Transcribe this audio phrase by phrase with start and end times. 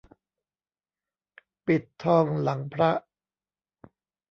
[1.65, 2.91] ปิดทองหลังพระ